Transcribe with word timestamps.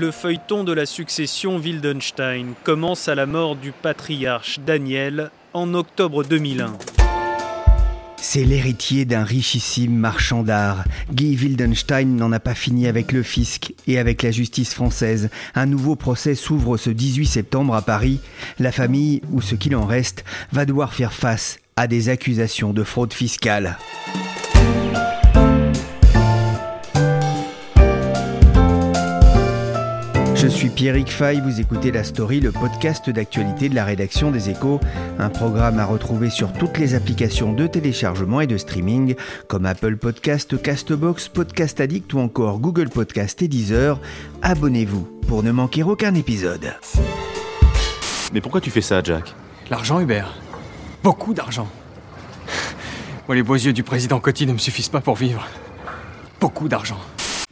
Le 0.00 0.10
feuilleton 0.10 0.64
de 0.64 0.72
la 0.72 0.86
succession 0.86 1.58
Wildenstein 1.58 2.54
commence 2.64 3.06
à 3.06 3.14
la 3.14 3.26
mort 3.26 3.54
du 3.54 3.70
patriarche 3.70 4.58
Daniel 4.58 5.30
en 5.52 5.74
octobre 5.74 6.24
2001. 6.24 6.72
C'est 8.16 8.44
l'héritier 8.44 9.04
d'un 9.04 9.24
richissime 9.24 9.94
marchand 9.94 10.42
d'art. 10.42 10.84
Guy 11.12 11.36
Wildenstein 11.36 12.16
n'en 12.16 12.32
a 12.32 12.40
pas 12.40 12.54
fini 12.54 12.86
avec 12.86 13.12
le 13.12 13.22
fisc 13.22 13.74
et 13.86 13.98
avec 13.98 14.22
la 14.22 14.30
justice 14.30 14.72
française. 14.72 15.28
Un 15.54 15.66
nouveau 15.66 15.96
procès 15.96 16.34
s'ouvre 16.34 16.78
ce 16.78 16.88
18 16.88 17.26
septembre 17.26 17.74
à 17.74 17.82
Paris. 17.82 18.20
La 18.58 18.72
famille, 18.72 19.20
ou 19.30 19.42
ce 19.42 19.54
qu'il 19.54 19.76
en 19.76 19.84
reste, 19.84 20.24
va 20.50 20.64
devoir 20.64 20.94
faire 20.94 21.12
face 21.12 21.58
à 21.76 21.86
des 21.86 22.08
accusations 22.08 22.72
de 22.72 22.84
fraude 22.84 23.12
fiscale. 23.12 23.76
Suis 30.60 30.68
Pierrick 30.68 31.10
Fay, 31.10 31.40
vous 31.40 31.58
écoutez 31.58 31.90
La 31.90 32.04
Story, 32.04 32.38
le 32.38 32.52
podcast 32.52 33.08
d'actualité 33.08 33.70
de 33.70 33.74
la 33.74 33.82
rédaction 33.82 34.30
des 34.30 34.50
Échos, 34.50 34.78
un 35.18 35.30
programme 35.30 35.78
à 35.78 35.86
retrouver 35.86 36.28
sur 36.28 36.52
toutes 36.52 36.76
les 36.76 36.94
applications 36.94 37.54
de 37.54 37.66
téléchargement 37.66 38.42
et 38.42 38.46
de 38.46 38.58
streaming 38.58 39.14
comme 39.48 39.64
Apple 39.64 39.96
Podcast, 39.96 40.60
Castbox, 40.60 41.28
Podcast 41.28 41.80
Addict 41.80 42.12
ou 42.12 42.18
encore 42.18 42.58
Google 42.58 42.90
Podcast 42.90 43.40
et 43.40 43.48
Deezer. 43.48 43.98
Abonnez-vous 44.42 45.08
pour 45.26 45.42
ne 45.42 45.50
manquer 45.50 45.82
aucun 45.82 46.14
épisode. 46.14 46.74
Mais 48.34 48.42
pourquoi 48.42 48.60
tu 48.60 48.70
fais 48.70 48.82
ça, 48.82 49.02
Jack? 49.02 49.34
L'argent, 49.70 49.98
Hubert. 49.98 50.34
Beaucoup 51.02 51.32
d'argent. 51.32 51.68
Moi, 53.28 53.34
les 53.34 53.42
beaux 53.42 53.54
yeux 53.54 53.72
du 53.72 53.82
président 53.82 54.20
Coty 54.20 54.46
ne 54.46 54.52
me 54.52 54.58
suffisent 54.58 54.90
pas 54.90 55.00
pour 55.00 55.16
vivre. 55.16 55.46
Beaucoup 56.38 56.68
d'argent. 56.68 57.00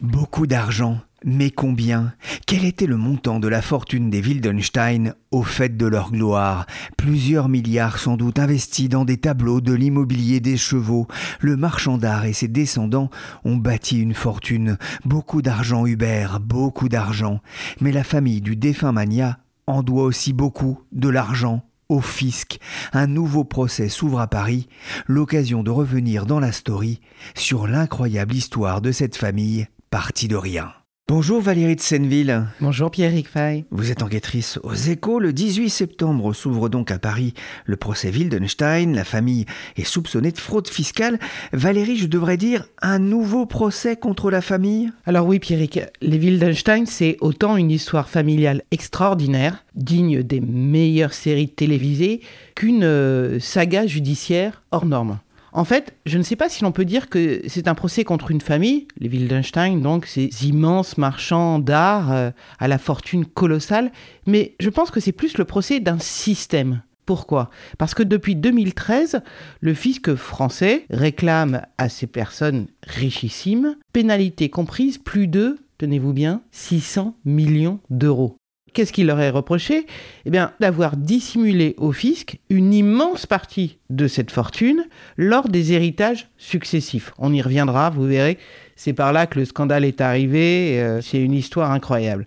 Beaucoup 0.03 0.47
d'argent, 0.47 1.01
mais 1.25 1.51
combien? 1.51 2.13
Quel 2.47 2.65
était 2.65 2.87
le 2.87 2.97
montant 2.97 3.41
de 3.41 3.49
la 3.49 3.61
fortune 3.61 4.09
des 4.09 4.21
Wildenstein 4.21 5.15
au 5.31 5.43
fait 5.43 5.77
de 5.77 5.87
leur 5.87 6.13
gloire? 6.13 6.67
Plusieurs 6.97 7.49
milliards 7.49 7.99
sans 7.99 8.17
doute 8.17 8.39
investis 8.39 8.89
dans 8.89 9.05
des 9.05 9.17
tableaux, 9.17 9.61
de 9.61 9.73
l'immobilier, 9.73 10.41
des 10.41 10.57
chevaux. 10.57 11.09
Le 11.41 11.57
marchand 11.57 11.99
d'art 11.99 12.25
et 12.25 12.33
ses 12.33 12.49
descendants 12.49 13.11
ont 13.45 13.57
bâti 13.57 14.01
une 14.01 14.15
fortune. 14.15 14.79
Beaucoup 15.05 15.43
d'argent, 15.43 15.87
Hubert, 15.87 16.41
beaucoup 16.41 16.89
d'argent. 16.89 17.41
Mais 17.81 17.93
la 17.93 18.05
famille 18.05 18.41
du 18.41 18.57
défunt 18.57 18.93
Mania 18.93 19.39
en 19.67 19.83
doit 19.83 20.05
aussi 20.05 20.33
beaucoup 20.33 20.81
de 20.93 21.09
l'argent 21.09 21.65
au 21.89 22.01
fisc. 22.01 22.59
Un 22.93 23.07
nouveau 23.07 23.45
procès 23.45 23.89
s'ouvre 23.89 24.21
à 24.21 24.29
Paris, 24.29 24.69
l'occasion 25.07 25.63
de 25.63 25.71
revenir 25.71 26.27
dans 26.27 26.39
la 26.41 26.53
story 26.53 27.01
sur 27.35 27.67
l'incroyable 27.67 28.35
histoire 28.35 28.81
de 28.81 28.93
cette 28.93 29.17
famille 29.17 29.67
partie 29.91 30.29
de 30.29 30.37
rien. 30.37 30.73
Bonjour 31.11 31.41
Valérie 31.41 31.75
de 31.75 31.81
Senneville. 31.81 32.45
Bonjour 32.61 32.91
Pierrick 32.91 33.29
Fay. 33.29 33.65
Vous 33.71 33.91
êtes 33.91 34.03
enquêtrice 34.03 34.61
aux 34.63 34.75
échos. 34.75 35.21
Le 35.21 35.33
18 35.33 35.71
septembre 35.71 36.35
s'ouvre 36.35 36.69
donc 36.69 36.91
à 36.91 36.99
Paris 36.99 37.33
le 37.65 37.77
procès 37.77 38.11
Wildenstein. 38.11 38.93
La 38.95 39.07
famille 39.07 39.47
est 39.77 39.85
soupçonnée 39.85 40.33
de 40.33 40.39
fraude 40.39 40.69
fiscale. 40.69 41.19
Valérie, 41.55 41.97
je 41.97 42.09
devrais 42.09 42.37
dire 42.37 42.67
un 42.83 42.99
nouveau 42.99 43.47
procès 43.47 43.97
contre 43.97 44.31
la 44.31 44.43
famille? 44.43 44.93
Alors 45.07 45.27
oui 45.27 45.39
Pierrick, 45.39 45.81
les 46.03 46.19
Wildenstein, 46.19 46.85
c'est 46.85 47.17
autant 47.23 47.57
une 47.57 47.71
histoire 47.71 48.11
familiale 48.11 48.61
extraordinaire, 48.71 49.65
digne 49.75 50.23
des 50.23 50.43
meilleures 50.43 51.15
séries 51.15 51.49
télévisées, 51.49 52.21
qu'une 52.55 52.85
euh, 52.85 53.41
saga 53.41 53.87
judiciaire 53.87 54.63
hors 54.73 54.85
norme. 54.85 55.21
En 55.59 55.65
fait, 55.65 55.97
je 56.07 56.19
ne 56.19 56.23
sais 56.23 56.37
pas 56.37 56.49
si 56.49 56.63
l'on 56.63 56.71
peut 56.71 56.85
dire 56.85 57.09
que 57.09 57.43
c'est 57.49 57.67
un 57.67 57.75
procès 57.75 58.05
contre 58.05 58.31
une 58.31 58.41
famille, 58.41 58.87
les 59.01 59.09
Wildenstein, 59.09 59.81
donc 59.81 60.07
ces 60.07 60.31
immenses 60.47 60.97
marchands 60.99 61.59
d'art 61.59 62.13
euh, 62.13 62.31
à 62.61 62.69
la 62.69 62.79
fortune 62.79 63.27
colossale, 63.27 63.91
mais 64.25 64.55
je 64.61 64.71
pense 64.71 64.93
que 64.93 65.01
c'est 65.01 65.11
plus 65.11 65.37
le 65.37 65.45
procès 65.45 65.81
d'un 65.81 65.99
système. 65.99 66.83
Pourquoi? 67.07 67.51
Parce 67.77 67.95
que 67.95 68.05
depuis 68.05 68.37
2013, 68.37 69.21
le 69.61 69.75
fisc 69.75 70.15
français 70.15 70.87
réclame 70.91 71.63
à 71.77 71.89
ces 71.89 72.07
personnes 72.07 72.69
richissimes, 72.85 73.75
pénalité 73.93 74.51
comprise, 74.51 74.99
plus 74.99 75.27
de, 75.27 75.59
tenez-vous 75.79 76.13
bien, 76.13 76.43
600 76.53 77.17
millions 77.25 77.81
d'euros. 77.91 78.37
Qu'est-ce 78.79 78.93
qu'il 78.93 79.09
leur 79.09 79.19
est 79.19 79.31
reproché 79.31 79.87
Eh 80.25 80.31
bien, 80.31 80.53
d'avoir 80.61 80.97
dissimulé 80.97 81.75
au 81.79 81.91
fisc 81.91 82.39
une 82.49 82.73
immense 82.73 83.27
partie 83.27 83.79
de 83.91 84.07
cette 84.07 84.31
fortune 84.31 84.85
lors 85.17 85.49
des 85.49 85.73
héritages 85.73 86.29
successifs. 86.37 87.13
On 87.19 87.33
y 87.33 87.43
reviendra, 87.43 87.91
vous 87.91 88.05
verrez, 88.05 88.39
c'est 88.77 88.93
par 88.93 89.13
là 89.13 89.27
que 89.27 89.41
le 89.41 89.47
scandale 89.47 89.85
est 89.85 90.01
arrivé, 90.01 90.79
euh, 90.79 91.01
c'est 91.01 91.21
une 91.21 91.33
histoire 91.33 91.73
incroyable. 91.73 92.25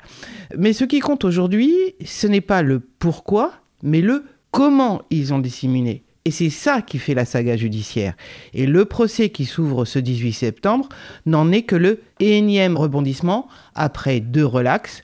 Mais 0.58 0.74
ce 0.74 0.84
qui 0.84 1.00
compte 1.00 1.24
aujourd'hui, 1.24 1.74
ce 2.04 2.28
n'est 2.28 2.42
pas 2.42 2.64
le 2.64 2.82
pourquoi, 2.82 3.54
mais 3.82 4.02
le 4.02 4.26
comment 4.52 5.04
ils 5.10 5.34
ont 5.34 5.40
dissimulé. 5.40 6.04
Et 6.26 6.32
c'est 6.32 6.50
ça 6.50 6.82
qui 6.82 7.00
fait 7.00 7.14
la 7.14 7.24
saga 7.24 7.56
judiciaire. 7.56 8.14
Et 8.54 8.68
le 8.68 8.84
procès 8.84 9.30
qui 9.30 9.46
s'ouvre 9.46 9.86
ce 9.86 10.00
18 10.00 10.34
septembre 10.34 10.90
n'en 11.26 11.50
est 11.54 11.64
que 11.64 11.78
le 11.78 12.02
énième 12.20 12.76
rebondissement 12.76 13.48
après 13.74 14.20
deux 14.20 14.46
relax 14.46 15.04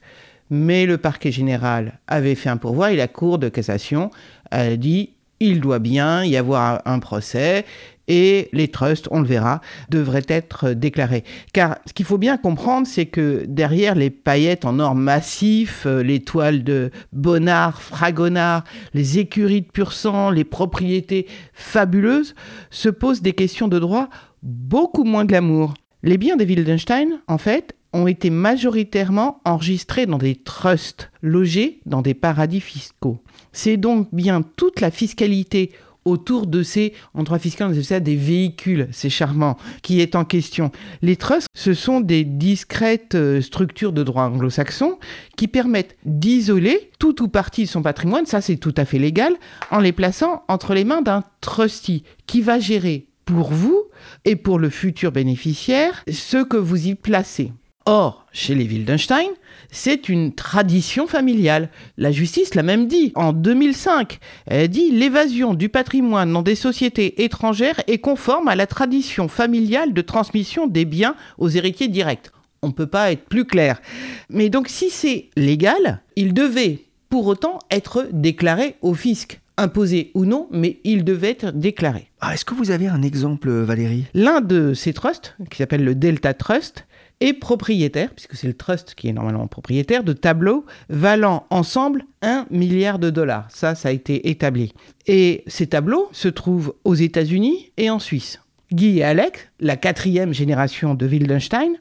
mais 0.49 0.85
le 0.85 0.97
parquet 0.97 1.31
général 1.31 1.99
avait 2.07 2.35
fait 2.35 2.49
un 2.49 2.57
pourvoi 2.57 2.91
et 2.91 2.95
la 2.95 3.07
Cour 3.07 3.37
de 3.37 3.49
cassation 3.49 4.11
a 4.51 4.75
dit 4.75 5.11
il 5.39 5.61
doit 5.61 5.79
bien 5.79 6.23
y 6.23 6.35
avoir 6.35 6.81
un 6.85 6.99
procès 6.99 7.65
et 8.07 8.47
les 8.53 8.69
trusts, 8.69 9.07
on 9.11 9.19
le 9.19 9.27
verra, 9.27 9.61
devraient 9.89 10.25
être 10.27 10.69
déclarés. 10.69 11.23
Car 11.53 11.77
ce 11.85 11.93
qu'il 11.93 12.05
faut 12.05 12.17
bien 12.17 12.37
comprendre, 12.37 12.87
c'est 12.87 13.05
que 13.05 13.43
derrière 13.47 13.95
les 13.95 14.09
paillettes 14.09 14.65
en 14.65 14.79
or 14.79 14.95
massif, 14.95 15.83
euh, 15.85 16.01
les 16.03 16.21
toiles 16.21 16.63
de 16.63 16.89
Bonnard, 17.11 17.81
Fragonard, 17.81 18.63
les 18.93 19.19
écuries 19.19 19.61
de 19.61 19.67
pur 19.67 19.91
sang, 19.91 20.29
les 20.29 20.45
propriétés 20.45 21.27
fabuleuses, 21.53 22.33
se 22.69 22.89
posent 22.89 23.21
des 23.21 23.33
questions 23.33 23.67
de 23.67 23.79
droit 23.79 24.09
beaucoup 24.41 25.03
moins 25.03 25.25
glamour. 25.25 25.73
Les 26.03 26.17
biens 26.17 26.37
des 26.37 26.45
Wildenstein, 26.45 27.19
en 27.27 27.37
fait, 27.37 27.75
ont 27.93 28.07
été 28.07 28.29
majoritairement 28.29 29.41
enregistrés 29.45 30.05
dans 30.05 30.17
des 30.17 30.35
trusts 30.35 31.11
logés 31.21 31.79
dans 31.85 32.01
des 32.01 32.13
paradis 32.13 32.61
fiscaux. 32.61 33.19
C'est 33.51 33.77
donc 33.77 34.07
bien 34.13 34.43
toute 34.55 34.81
la 34.81 34.91
fiscalité 34.91 35.71
autour 36.07 36.47
de 36.47 36.63
ces, 36.63 36.93
en 37.13 37.23
droit 37.23 37.37
fiscal, 37.37 37.69
on 37.69 37.83
ça 37.83 37.99
des 37.99 38.15
véhicules, 38.15 38.87
c'est 38.91 39.09
charmant, 39.09 39.57
qui 39.81 39.99
est 39.99 40.15
en 40.15 40.25
question. 40.25 40.71
Les 41.01 41.17
trusts, 41.17 41.47
ce 41.53 41.73
sont 41.73 41.99
des 41.99 42.23
discrètes 42.23 43.15
euh, 43.15 43.41
structures 43.41 43.91
de 43.91 44.03
droit 44.03 44.23
anglo-saxon 44.23 44.97
qui 45.35 45.47
permettent 45.47 45.97
d'isoler 46.05 46.91
tout 46.97 47.21
ou 47.21 47.27
partie 47.27 47.63
de 47.63 47.69
son 47.69 47.81
patrimoine, 47.81 48.25
ça 48.25 48.41
c'est 48.41 48.57
tout 48.57 48.73
à 48.77 48.85
fait 48.85 48.99
légal, 48.99 49.33
en 49.69 49.79
les 49.79 49.91
plaçant 49.91 50.43
entre 50.47 50.73
les 50.73 50.85
mains 50.85 51.01
d'un 51.01 51.23
trustee 51.41 52.03
qui 52.25 52.41
va 52.41 52.59
gérer 52.59 53.07
pour 53.25 53.51
vous 53.51 53.83
et 54.23 54.37
pour 54.37 54.57
le 54.57 54.69
futur 54.69 55.11
bénéficiaire 55.11 56.03
ce 56.09 56.43
que 56.43 56.57
vous 56.57 56.87
y 56.87 56.95
placez. 56.95 57.51
Or, 57.89 58.25
chez 58.33 58.53
les 58.53 58.65
Wildenstein, 58.65 59.29
c'est 59.71 60.09
une 60.09 60.33
tradition 60.33 61.07
familiale. 61.07 61.69
La 61.97 62.11
justice 62.11 62.53
l'a 62.53 62.61
même 62.61 62.87
dit 62.87 63.13
en 63.15 63.31
2005. 63.31 64.19
Elle 64.45 64.67
dit 64.67 64.91
l'évasion 64.91 65.53
du 65.53 65.69
patrimoine 65.69 66.33
dans 66.33 66.41
des 66.41 66.55
sociétés 66.55 67.23
étrangères 67.23 67.81
est 67.87 67.99
conforme 67.99 68.49
à 68.49 68.57
la 68.57 68.67
tradition 68.67 69.29
familiale 69.29 69.93
de 69.93 70.01
transmission 70.01 70.67
des 70.67 70.83
biens 70.83 71.15
aux 71.37 71.47
héritiers 71.47 71.87
directs. 71.87 72.29
On 72.61 72.67
ne 72.67 72.73
peut 72.73 72.87
pas 72.87 73.13
être 73.13 73.23
plus 73.23 73.45
clair. 73.45 73.81
Mais 74.29 74.49
donc 74.49 74.67
si 74.67 74.89
c'est 74.89 75.29
légal, 75.37 76.01
il 76.17 76.33
devait 76.33 76.79
pour 77.07 77.27
autant 77.27 77.59
être 77.71 78.09
déclaré 78.11 78.75
au 78.81 78.95
fisc 78.95 79.39
imposé 79.57 80.11
ou 80.13 80.25
non, 80.25 80.47
mais 80.51 80.79
il 80.83 81.03
devait 81.03 81.31
être 81.31 81.51
déclaré. 81.51 82.09
Ah, 82.21 82.33
Est-ce 82.33 82.45
que 82.45 82.53
vous 82.53 82.71
avez 82.71 82.87
un 82.87 83.01
exemple, 83.01 83.49
Valérie? 83.49 84.05
L'un 84.13 84.41
de 84.41 84.73
ces 84.73 84.93
trusts, 84.93 85.35
qui 85.49 85.57
s'appelle 85.57 85.83
le 85.83 85.95
Delta 85.95 86.33
Trust, 86.33 86.85
est 87.19 87.33
propriétaire, 87.33 88.11
puisque 88.11 88.35
c'est 88.35 88.47
le 88.47 88.53
trust 88.53 88.93
qui 88.95 89.07
est 89.07 89.13
normalement 89.13 89.47
propriétaire, 89.47 90.03
de 90.03 90.13
tableaux 90.13 90.65
valant 90.89 91.45
ensemble 91.49 92.05
1 92.21 92.45
milliard 92.51 92.99
de 92.99 93.09
dollars. 93.09 93.47
Ça, 93.49 93.75
ça 93.75 93.89
a 93.89 93.91
été 93.91 94.29
établi. 94.29 94.73
Et 95.07 95.43
ces 95.47 95.67
tableaux 95.67 96.09
se 96.11 96.27
trouvent 96.27 96.75
aux 96.83 96.95
États-Unis 96.95 97.71
et 97.77 97.89
en 97.89 97.99
Suisse. 97.99 98.41
Guy 98.71 98.99
et 98.99 99.03
Alec, 99.03 99.49
la 99.59 99.77
quatrième 99.77 100.33
génération 100.33 100.93
de 100.93 101.07
Wildenstein, 101.07 101.73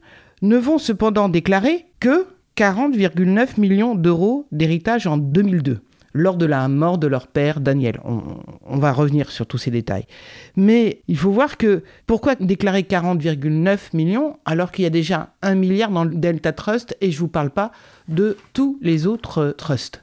ne 0.43 0.57
vont 0.57 0.79
cependant 0.79 1.29
déclarer 1.29 1.87
que 2.01 2.27
40,9 2.57 3.61
millions 3.61 3.95
d'euros 3.95 4.47
d'héritage 4.53 5.07
en 5.07 5.19
2002 5.19 5.81
lors 6.17 6.37
de 6.37 6.47
la 6.47 6.67
mort 6.69 6.99
de 6.99 7.07
leur 7.07 7.27
père 7.27 7.61
Daniel. 7.61 8.01
On, 8.05 8.79
va 8.79 8.93
revenir 8.93 9.31
sur 9.31 9.47
tous 9.47 9.59
ces 9.59 9.71
détails. 9.71 10.07
Mais 10.57 11.03
il 11.09 11.17
faut 11.17 11.31
voir 11.31 11.57
que 11.57 11.83
pourquoi 12.07 12.35
déclarer 12.35 12.83
40,9 12.83 13.79
millions 13.95 14.39
alors 14.45 14.73
qu'il 14.73 14.85
y 14.85 14.87
a 14.87 14.91
déjà 14.91 15.35
un 15.43 15.55
milliard 15.55 15.91
dans 15.91 16.05
le 16.05 16.15
Delta 16.15 16.53
Trust 16.53 16.97
et 17.01 17.11
je 17.11 17.17
ne 17.17 17.21
vous 17.21 17.29
parle 17.29 17.51
pas 17.51 17.71
de 18.09 18.37
tous 18.53 18.79
les 18.83 19.07
autres 19.07 19.55
trusts. 19.57 20.03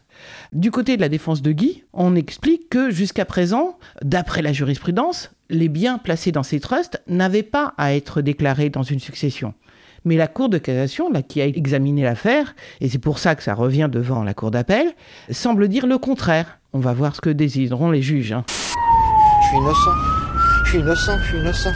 Du 0.53 0.71
côté 0.71 0.95
de 0.95 1.01
la 1.01 1.09
défense 1.09 1.41
de 1.41 1.51
Guy, 1.51 1.83
on 1.93 2.15
explique 2.15 2.69
que 2.69 2.91
jusqu'à 2.91 3.25
présent, 3.25 3.77
d'après 4.03 4.41
la 4.41 4.53
jurisprudence, 4.53 5.31
les 5.49 5.67
biens 5.67 5.97
placés 5.97 6.31
dans 6.31 6.43
ces 6.43 6.59
trusts 6.59 7.01
n'avaient 7.07 7.43
pas 7.43 7.73
à 7.77 7.95
être 7.95 8.21
déclarés 8.21 8.69
dans 8.69 8.83
une 8.83 8.99
succession. 8.99 9.53
Mais 10.05 10.15
la 10.17 10.27
Cour 10.27 10.49
de 10.49 10.57
cassation, 10.57 11.11
là, 11.11 11.21
qui 11.21 11.41
a 11.41 11.45
examiné 11.45 12.03
l'affaire, 12.03 12.55
et 12.81 12.89
c'est 12.89 12.99
pour 12.99 13.19
ça 13.19 13.35
que 13.35 13.43
ça 13.43 13.53
revient 13.53 13.89
devant 13.91 14.23
la 14.23 14.33
Cour 14.33 14.51
d'appel, 14.51 14.93
semble 15.31 15.67
dire 15.67 15.87
le 15.87 15.97
contraire. 15.97 16.59
On 16.73 16.79
va 16.79 16.93
voir 16.93 17.15
ce 17.15 17.21
que 17.21 17.29
décideront 17.29 17.91
les 17.91 18.01
juges. 18.01 18.33
Hein. 18.33 18.43
Je 18.49 19.47
suis 19.47 19.57
innocent. 19.57 19.91
Je 20.65 20.69
suis 20.69 20.79
innocent. 20.79 21.17
Je 21.19 21.27
suis 21.27 21.37
innocent. 21.37 21.71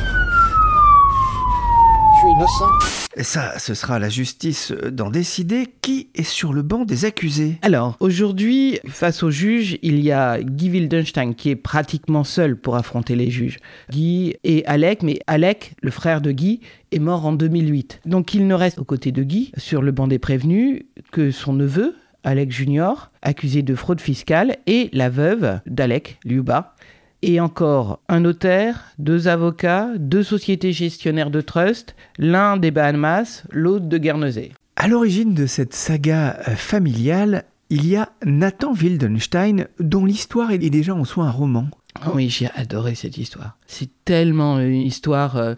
Je 2.13 2.19
suis 2.19 2.29
innocent. 2.29 2.97
Ça, 3.19 3.57
ce 3.57 3.73
sera 3.73 3.97
la 3.97 4.09
justice 4.09 4.71
d'en 4.71 5.09
décider 5.09 5.67
qui 5.81 6.09
est 6.13 6.21
sur 6.21 6.53
le 6.53 6.61
banc 6.61 6.85
des 6.85 7.03
accusés? 7.05 7.57
Alors, 7.63 7.97
aujourd'hui, 7.99 8.79
face 8.87 9.23
aux 9.23 9.31
juges, 9.31 9.79
il 9.81 9.99
y 10.01 10.11
a 10.11 10.39
Guy 10.39 10.69
Wildenstein 10.69 11.33
qui 11.33 11.49
est 11.49 11.55
pratiquement 11.55 12.23
seul 12.23 12.55
pour 12.57 12.75
affronter 12.75 13.15
les 13.15 13.31
juges. 13.31 13.57
Guy 13.89 14.35
et 14.43 14.63
Alec, 14.67 15.01
mais 15.01 15.19
Alec, 15.25 15.73
le 15.81 15.89
frère 15.89 16.21
de 16.21 16.31
Guy, 16.31 16.59
est 16.91 16.99
mort 16.99 17.25
en 17.25 17.33
2008. 17.33 18.01
Donc 18.05 18.33
il 18.33 18.47
ne 18.47 18.53
reste 18.53 18.79
aux 18.79 18.83
côtés 18.83 19.11
de 19.11 19.23
Guy, 19.23 19.51
sur 19.57 19.81
le 19.81 19.91
banc 19.91 20.07
des 20.07 20.19
prévenus, 20.19 20.83
que 21.11 21.31
son 21.31 21.53
neveu, 21.53 21.95
Alec 22.23 22.51
Junior, 22.51 23.11
accusé 23.21 23.61
de 23.61 23.75
fraude 23.75 24.01
fiscale, 24.01 24.57
et 24.67 24.89
la 24.93 25.09
veuve 25.09 25.59
d'Alec, 25.65 26.19
Liuba, 26.25 26.75
et 27.21 27.39
encore 27.39 27.99
un 28.09 28.21
notaire, 28.21 28.91
deux 28.99 29.27
avocats, 29.27 29.89
deux 29.97 30.23
sociétés 30.23 30.71
gestionnaires 30.71 31.31
de 31.31 31.41
trust, 31.41 31.95
l'un 32.17 32.57
des 32.57 32.71
Bahamas, 32.71 33.43
l'autre 33.51 33.85
de 33.85 33.97
Guernesey. 33.97 34.51
À 34.75 34.87
l'origine 34.87 35.33
de 35.33 35.45
cette 35.45 35.73
saga 35.73 36.37
euh, 36.47 36.55
familiale, 36.55 37.45
il 37.69 37.87
y 37.87 37.95
a 37.95 38.11
Nathan 38.25 38.73
Wildenstein, 38.73 39.67
dont 39.79 40.05
l'histoire 40.05 40.51
est 40.51 40.57
déjà 40.57 40.93
en 40.93 41.03
soi 41.03 41.25
un 41.25 41.31
roman. 41.31 41.67
Oh 42.05 42.11
oui, 42.13 42.29
j'ai 42.29 42.49
adoré 42.55 42.95
cette 42.95 43.17
histoire. 43.17 43.57
C'est 43.65 43.89
tellement 44.05 44.59
une 44.59 44.81
histoire 44.81 45.37
euh, 45.37 45.55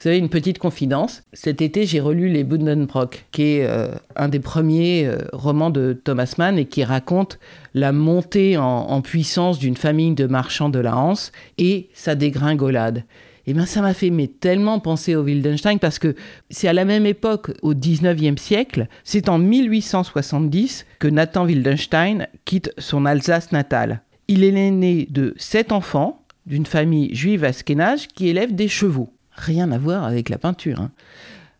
vous 0.00 0.04
savez, 0.04 0.16
une 0.16 0.30
petite 0.30 0.58
confidence. 0.58 1.24
Cet 1.34 1.60
été, 1.60 1.84
j'ai 1.84 2.00
relu 2.00 2.30
Les 2.30 2.42
Buddenbrock, 2.42 3.26
qui 3.32 3.42
est 3.42 3.66
euh, 3.66 3.88
un 4.16 4.30
des 4.30 4.40
premiers 4.40 5.04
euh, 5.04 5.18
romans 5.34 5.68
de 5.68 5.92
Thomas 5.92 6.36
Mann 6.38 6.58
et 6.58 6.64
qui 6.64 6.84
raconte 6.84 7.38
la 7.74 7.92
montée 7.92 8.56
en, 8.56 9.02
puissance 9.02 9.58
d'une 9.58 9.76
famille 9.76 10.14
de 10.14 10.26
marchands 10.26 10.70
de 10.70 10.78
la 10.78 10.96
Hanse 10.96 11.32
et 11.58 11.90
sa 11.92 12.14
dégringolade. 12.14 13.04
Et 13.46 13.50
eh 13.50 13.52
bien, 13.52 13.66
ça 13.66 13.82
m'a 13.82 13.92
fait 13.92 14.08
mais, 14.08 14.26
tellement 14.26 14.80
penser 14.80 15.16
au 15.16 15.22
Wildenstein 15.22 15.78
parce 15.78 15.98
que 15.98 16.14
c'est 16.48 16.68
à 16.68 16.72
la 16.72 16.86
même 16.86 17.04
époque, 17.04 17.52
au 17.60 17.74
19e 17.74 18.38
siècle, 18.38 18.86
c'est 19.04 19.28
en 19.28 19.36
1870 19.36 20.86
que 20.98 21.08
Nathan 21.08 21.44
Wildenstein 21.44 22.26
quitte 22.46 22.72
son 22.78 23.04
Alsace 23.04 23.52
natale. 23.52 24.00
Il 24.28 24.44
est 24.44 24.50
l'aîné 24.50 25.06
de 25.10 25.34
sept 25.36 25.72
enfants 25.72 26.24
d'une 26.46 26.64
famille 26.64 27.14
juive 27.14 27.44
askénage 27.44 28.08
qui 28.08 28.28
élève 28.28 28.54
des 28.54 28.68
chevaux 28.68 29.12
rien 29.40 29.72
à 29.72 29.78
voir 29.78 30.04
avec 30.04 30.28
la 30.28 30.38
peinture. 30.38 30.80
Hein. 30.80 30.90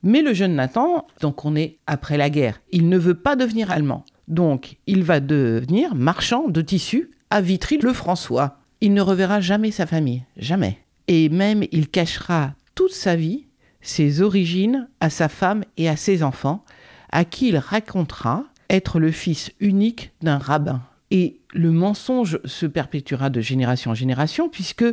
Mais 0.02 0.22
le 0.22 0.32
jeune 0.32 0.54
Nathan, 0.54 1.06
donc 1.20 1.44
on 1.44 1.56
est 1.56 1.78
après 1.86 2.16
la 2.16 2.30
guerre, 2.30 2.60
il 2.72 2.88
ne 2.88 2.98
veut 2.98 3.14
pas 3.14 3.36
devenir 3.36 3.70
allemand. 3.70 4.04
Donc 4.28 4.76
il 4.86 5.02
va 5.02 5.20
devenir 5.20 5.94
marchand 5.94 6.48
de 6.48 6.62
tissus 6.62 7.10
à 7.30 7.40
Vitry-le-François. 7.40 8.58
Il 8.80 8.94
ne 8.94 9.02
reverra 9.02 9.40
jamais 9.40 9.70
sa 9.70 9.86
famille, 9.86 10.22
jamais. 10.36 10.78
Et 11.08 11.28
même 11.28 11.64
il 11.72 11.88
cachera 11.88 12.54
toute 12.74 12.92
sa 12.92 13.16
vie 13.16 13.44
ses 13.82 14.20
origines 14.20 14.88
à 15.00 15.10
sa 15.10 15.28
femme 15.28 15.64
et 15.76 15.88
à 15.88 15.96
ses 15.96 16.22
enfants, 16.22 16.64
à 17.10 17.24
qui 17.24 17.48
il 17.48 17.58
racontera 17.58 18.44
être 18.68 19.00
le 19.00 19.10
fils 19.10 19.50
unique 19.58 20.12
d'un 20.22 20.38
rabbin. 20.38 20.82
Et 21.10 21.40
le 21.52 21.70
mensonge 21.70 22.40
se 22.44 22.66
perpétuera 22.66 23.30
de 23.30 23.40
génération 23.40 23.90
en 23.90 23.94
génération, 23.94 24.48
puisque 24.48 24.84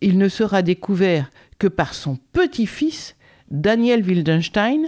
il 0.00 0.18
ne 0.18 0.28
sera 0.28 0.62
découvert 0.62 1.30
que 1.58 1.66
par 1.66 1.94
son 1.94 2.18
petit-fils, 2.32 3.16
Daniel 3.50 4.02
Wildenstein, 4.02 4.86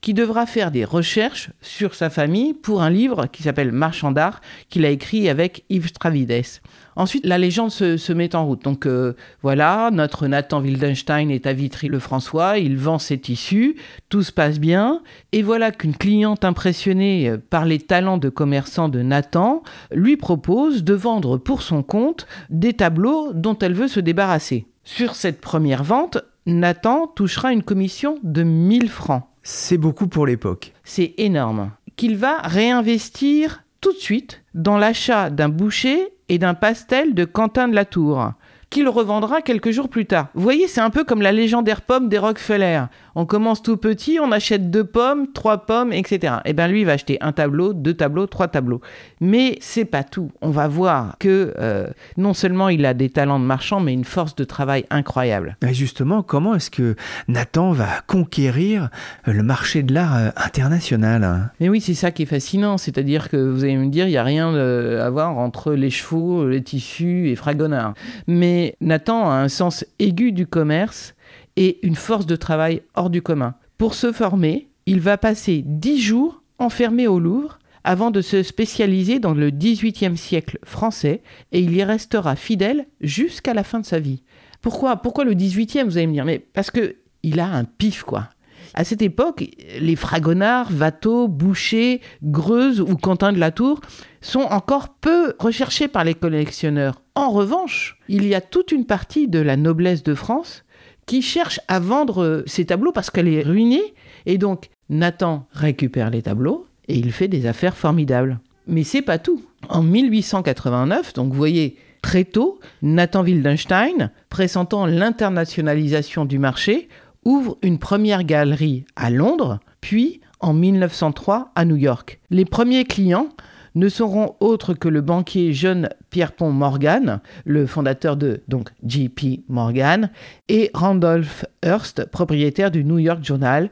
qui 0.00 0.14
devra 0.14 0.46
faire 0.46 0.72
des 0.72 0.84
recherches 0.84 1.50
sur 1.60 1.94
sa 1.94 2.10
famille 2.10 2.54
pour 2.54 2.82
un 2.82 2.90
livre 2.90 3.26
qui 3.26 3.44
s'appelle 3.44 3.70
Marchand 3.70 4.10
d'art, 4.10 4.40
qu'il 4.68 4.84
a 4.84 4.90
écrit 4.90 5.28
avec 5.28 5.64
Yves 5.70 5.88
Stravides. 5.88 6.60
Ensuite, 6.96 7.24
la 7.24 7.38
légende 7.38 7.70
se, 7.70 8.12
met 8.12 8.34
en 8.34 8.44
route. 8.44 8.64
Donc 8.64 8.84
euh, 8.84 9.14
voilà, 9.42 9.90
notre 9.92 10.26
Nathan 10.26 10.60
Wildenstein 10.60 11.30
est 11.30 11.46
à 11.46 11.52
Vitry-le-François, 11.52 12.58
il 12.58 12.76
vend 12.76 12.98
ses 12.98 13.18
tissus, 13.18 13.76
tout 14.08 14.22
se 14.22 14.32
passe 14.32 14.58
bien, 14.58 15.02
et 15.30 15.42
voilà 15.42 15.70
qu'une 15.70 15.96
cliente 15.96 16.44
impressionnée 16.44 17.36
par 17.50 17.64
les 17.64 17.78
talents 17.78 18.18
de 18.18 18.28
commerçant 18.28 18.88
de 18.88 19.02
Nathan 19.02 19.62
lui 19.92 20.16
propose 20.16 20.84
de 20.84 20.94
vendre 20.94 21.38
pour 21.38 21.62
son 21.62 21.82
compte 21.82 22.26
des 22.50 22.72
tableaux 22.72 23.32
dont 23.32 23.56
elle 23.58 23.74
veut 23.74 23.88
se 23.88 24.00
débarrasser. 24.00 24.66
Sur 24.84 25.14
cette 25.14 25.40
première 25.40 25.84
vente, 25.84 26.18
Nathan 26.46 27.06
touchera 27.06 27.52
une 27.52 27.62
commission 27.62 28.18
de 28.24 28.42
1000 28.42 28.88
francs. 28.88 29.22
C'est 29.44 29.78
beaucoup 29.78 30.08
pour 30.08 30.26
l'époque. 30.26 30.72
C'est 30.82 31.14
énorme. 31.18 31.70
Qu'il 31.96 32.16
va 32.16 32.38
réinvestir 32.38 33.62
tout 33.80 33.92
de 33.92 33.98
suite 33.98 34.42
dans 34.54 34.76
l'achat 34.76 35.30
d'un 35.30 35.48
boucher 35.48 36.08
et 36.28 36.38
d'un 36.38 36.54
pastel 36.54 37.14
de 37.14 37.24
Quentin 37.24 37.68
de 37.68 37.74
la 37.74 37.84
Tour 37.84 38.32
qu'il 38.72 38.88
revendra 38.88 39.42
quelques 39.42 39.70
jours 39.70 39.90
plus 39.90 40.06
tard. 40.06 40.28
Vous 40.34 40.42
voyez, 40.42 40.66
c'est 40.66 40.80
un 40.80 40.88
peu 40.88 41.04
comme 41.04 41.20
la 41.20 41.30
légendaire 41.30 41.82
pomme 41.82 42.08
des 42.08 42.16
Rockefeller. 42.16 42.84
On 43.14 43.26
commence 43.26 43.62
tout 43.62 43.76
petit, 43.76 44.18
on 44.20 44.32
achète 44.32 44.70
deux 44.70 44.84
pommes, 44.84 45.26
trois 45.32 45.66
pommes, 45.66 45.92
etc. 45.92 46.34
Et 46.44 46.50
eh 46.50 46.52
bien 46.52 46.68
lui, 46.68 46.80
il 46.80 46.86
va 46.86 46.92
acheter 46.92 47.18
un 47.20 47.32
tableau, 47.32 47.72
deux 47.72 47.94
tableaux, 47.94 48.26
trois 48.26 48.48
tableaux. 48.48 48.80
Mais 49.20 49.58
c'est 49.60 49.84
pas 49.84 50.02
tout. 50.02 50.30
On 50.40 50.50
va 50.50 50.66
voir 50.68 51.16
que 51.18 51.54
euh, 51.58 51.88
non 52.16 52.32
seulement 52.32 52.68
il 52.68 52.86
a 52.86 52.94
des 52.94 53.10
talents 53.10 53.38
de 53.38 53.44
marchand, 53.44 53.80
mais 53.80 53.92
une 53.92 54.04
force 54.04 54.34
de 54.34 54.44
travail 54.44 54.86
incroyable. 54.90 55.56
Et 55.66 55.74
justement, 55.74 56.22
comment 56.22 56.54
est-ce 56.54 56.70
que 56.70 56.96
Nathan 57.28 57.72
va 57.72 57.88
conquérir 58.06 58.88
euh, 59.28 59.32
le 59.32 59.42
marché 59.42 59.82
de 59.82 59.92
l'art 59.92 60.16
euh, 60.16 60.30
international? 60.36 61.50
Mais 61.60 61.68
oui, 61.68 61.80
c'est 61.80 61.94
ça 61.94 62.10
qui 62.10 62.22
est 62.22 62.26
fascinant. 62.26 62.78
C'est-à-dire 62.78 63.28
que 63.28 63.36
vous 63.36 63.64
allez 63.64 63.76
me 63.76 63.88
dire, 63.88 64.06
il 64.06 64.10
n'y 64.10 64.16
a 64.16 64.24
rien 64.24 64.54
à 64.54 65.10
voir 65.10 65.36
entre 65.38 65.72
les 65.72 65.90
chevaux, 65.90 66.48
les 66.48 66.62
tissus 66.62 67.28
et 67.28 67.36
Fragonard. 67.36 67.94
Mais 68.26 68.76
Nathan 68.80 69.30
a 69.30 69.34
un 69.34 69.48
sens 69.48 69.84
aigu 69.98 70.32
du 70.32 70.46
commerce 70.46 71.14
et 71.56 71.84
une 71.86 71.96
force 71.96 72.26
de 72.26 72.36
travail 72.36 72.82
hors 72.94 73.10
du 73.10 73.22
commun. 73.22 73.54
Pour 73.78 73.94
se 73.94 74.12
former, 74.12 74.68
il 74.86 75.00
va 75.00 75.18
passer 75.18 75.62
dix 75.64 76.00
jours 76.00 76.42
enfermé 76.58 77.06
au 77.06 77.18
Louvre 77.18 77.58
avant 77.84 78.10
de 78.10 78.20
se 78.20 78.42
spécialiser 78.42 79.18
dans 79.18 79.34
le 79.34 79.50
XVIIIe 79.50 80.16
siècle 80.16 80.58
français 80.64 81.22
et 81.50 81.60
il 81.60 81.74
y 81.74 81.82
restera 81.82 82.36
fidèle 82.36 82.86
jusqu'à 83.00 83.54
la 83.54 83.64
fin 83.64 83.80
de 83.80 83.86
sa 83.86 83.98
vie. 83.98 84.22
Pourquoi 84.60 84.96
Pourquoi 84.96 85.24
le 85.24 85.34
XVIIIe 85.34 85.82
Vous 85.84 85.96
allez 85.96 86.06
me 86.06 86.12
dire, 86.12 86.24
mais 86.24 86.38
parce 86.38 86.70
que 86.70 86.96
il 87.22 87.40
a 87.40 87.46
un 87.46 87.64
pif 87.64 88.02
quoi. 88.02 88.28
À 88.74 88.84
cette 88.84 89.02
époque, 89.02 89.44
les 89.78 89.96
Fragonard, 89.96 90.70
Watteau, 90.72 91.28
Boucher, 91.28 92.00
Greuze 92.22 92.80
ou 92.80 92.96
Quentin 92.96 93.32
de 93.32 93.38
la 93.38 93.50
Tour 93.50 93.80
sont 94.22 94.40
encore 94.40 94.94
peu 94.94 95.34
recherchés 95.38 95.88
par 95.88 96.04
les 96.04 96.14
collectionneurs. 96.14 97.02
En 97.14 97.30
revanche, 97.30 97.98
il 98.08 98.26
y 98.26 98.34
a 98.34 98.40
toute 98.40 98.72
une 98.72 98.86
partie 98.86 99.28
de 99.28 99.40
la 99.40 99.56
noblesse 99.56 100.02
de 100.02 100.14
France 100.14 100.64
qui 101.06 101.22
cherche 101.22 101.60
à 101.68 101.80
vendre 101.80 102.42
ses 102.46 102.66
tableaux 102.66 102.92
parce 102.92 103.10
qu'elle 103.10 103.28
est 103.28 103.42
ruinée. 103.42 103.94
Et 104.26 104.38
donc, 104.38 104.70
Nathan 104.88 105.46
récupère 105.52 106.10
les 106.10 106.22
tableaux 106.22 106.66
et 106.88 106.96
il 106.96 107.12
fait 107.12 107.28
des 107.28 107.46
affaires 107.46 107.76
formidables. 107.76 108.38
Mais 108.66 108.84
c'est 108.84 109.02
pas 109.02 109.18
tout. 109.18 109.42
En 109.68 109.82
1889, 109.82 111.14
donc 111.14 111.30
vous 111.32 111.38
voyez, 111.38 111.76
très 112.02 112.24
tôt, 112.24 112.60
Nathan 112.82 113.22
Wildenstein, 113.22 114.10
pressentant 114.28 114.86
l'internationalisation 114.86 116.24
du 116.24 116.38
marché, 116.38 116.88
ouvre 117.24 117.58
une 117.62 117.78
première 117.78 118.24
galerie 118.24 118.84
à 118.96 119.10
Londres, 119.10 119.60
puis 119.80 120.20
en 120.40 120.52
1903 120.52 121.52
à 121.54 121.64
New 121.64 121.76
York. 121.76 122.20
Les 122.30 122.44
premiers 122.44 122.84
clients 122.84 123.28
ne 123.74 123.88
seront 123.88 124.36
autres 124.40 124.74
que 124.74 124.88
le 124.88 125.00
banquier 125.00 125.52
jeune 125.52 125.88
Pierpont 126.10 126.50
Morgan, 126.50 127.20
le 127.44 127.66
fondateur 127.66 128.16
de 128.16 128.42
donc 128.48 128.70
JP 128.86 129.44
Morgan, 129.48 130.10
et 130.48 130.70
Randolph 130.74 131.44
Hearst, 131.64 132.06
propriétaire 132.10 132.70
du 132.70 132.84
New 132.84 132.98
York 132.98 133.24
Journal. 133.24 133.70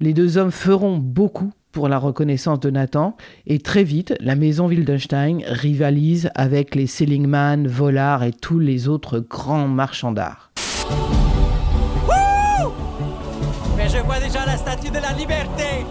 Les 0.00 0.12
deux 0.12 0.38
hommes 0.38 0.52
feront 0.52 0.96
beaucoup 0.96 1.52
pour 1.72 1.88
la 1.88 1.98
reconnaissance 1.98 2.60
de 2.60 2.70
Nathan 2.70 3.16
et 3.46 3.58
très 3.58 3.84
vite, 3.84 4.14
la 4.20 4.34
maison 4.34 4.66
Wildenstein 4.66 5.42
rivalise 5.46 6.30
avec 6.34 6.74
les 6.74 6.86
Seligman, 6.86 7.66
Vollard 7.66 8.24
et 8.24 8.32
tous 8.32 8.58
les 8.58 8.88
autres 8.88 9.18
grands 9.18 9.68
marchands 9.68 10.12
d'art. 10.12 10.50
statue 14.58 14.90
de 14.90 14.98
la 14.98 15.12
liberté. 15.12 15.86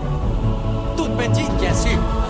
Toute 0.95 1.15
petite, 1.15 1.51
bien 1.59 1.73
sûr. 1.73 2.26